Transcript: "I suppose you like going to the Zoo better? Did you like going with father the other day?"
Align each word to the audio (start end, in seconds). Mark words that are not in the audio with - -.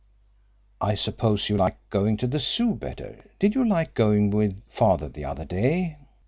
"I 0.81 0.95
suppose 0.95 1.47
you 1.47 1.57
like 1.57 1.77
going 1.91 2.17
to 2.17 2.25
the 2.27 2.39
Zoo 2.39 2.73
better? 2.73 3.23
Did 3.37 3.53
you 3.53 3.63
like 3.69 3.93
going 3.93 4.31
with 4.31 4.63
father 4.65 5.07
the 5.07 5.25
other 5.25 5.45
day?" 5.45 5.99